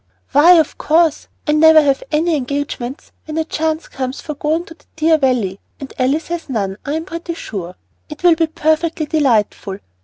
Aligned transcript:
"Why, 0.31 0.53
of 0.53 0.79
course. 0.79 1.27
I 1.45 1.51
never 1.51 1.79
have 1.79 2.01
any 2.11 2.35
engagements 2.35 3.11
when 3.25 3.37
a 3.37 3.43
chance 3.45 3.87
comes 3.87 4.19
for 4.19 4.33
going 4.33 4.65
to 4.65 4.73
the 4.73 4.85
dear 4.95 5.19
Valley; 5.19 5.59
and 5.79 5.93
Alice 5.99 6.29
has 6.29 6.49
none, 6.49 6.77
I 6.83 6.93
am 6.95 7.05
pretty 7.05 7.35
sure. 7.35 7.75
It 8.09 8.23
will 8.23 8.33
be 8.33 8.47
perfectly 8.47 9.05
delightful! 9.05 9.77